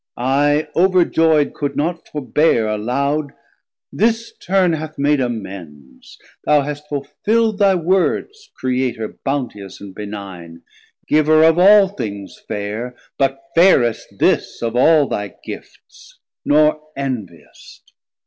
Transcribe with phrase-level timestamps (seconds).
[0.17, 3.33] I overjoyd could not forbear aloud.
[3.91, 10.61] 490 This turn hath made amends; thou hast fulfill'd Thy words, Creator bounteous and benigne,
[11.07, 17.91] Giver of all things faire, but fairest this Of all thy gifts, nor enviest.